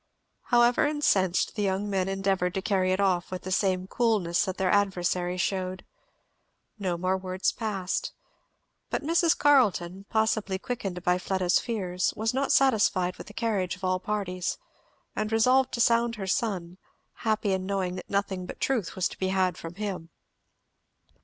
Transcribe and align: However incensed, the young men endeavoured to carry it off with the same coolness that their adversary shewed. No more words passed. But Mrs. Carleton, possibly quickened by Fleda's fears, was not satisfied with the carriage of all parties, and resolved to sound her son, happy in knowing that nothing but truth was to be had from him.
However 0.45 0.87
incensed, 0.87 1.53
the 1.55 1.61
young 1.61 1.87
men 1.87 2.09
endeavoured 2.09 2.55
to 2.55 2.61
carry 2.63 2.91
it 2.91 2.99
off 2.99 3.29
with 3.29 3.43
the 3.43 3.51
same 3.51 3.85
coolness 3.85 4.45
that 4.45 4.57
their 4.57 4.71
adversary 4.71 5.37
shewed. 5.37 5.85
No 6.79 6.97
more 6.97 7.15
words 7.15 7.51
passed. 7.51 8.11
But 8.89 9.03
Mrs. 9.03 9.37
Carleton, 9.37 10.05
possibly 10.09 10.57
quickened 10.57 11.03
by 11.03 11.19
Fleda's 11.19 11.59
fears, 11.59 12.15
was 12.17 12.33
not 12.33 12.51
satisfied 12.51 13.17
with 13.17 13.27
the 13.27 13.35
carriage 13.35 13.75
of 13.75 13.83
all 13.83 13.99
parties, 13.99 14.57
and 15.15 15.31
resolved 15.31 15.71
to 15.73 15.81
sound 15.81 16.15
her 16.15 16.25
son, 16.25 16.79
happy 17.17 17.53
in 17.53 17.67
knowing 17.67 17.93
that 17.93 18.09
nothing 18.09 18.47
but 18.47 18.59
truth 18.59 18.95
was 18.95 19.07
to 19.09 19.19
be 19.19 19.27
had 19.27 19.55
from 19.55 19.75
him. 19.75 20.09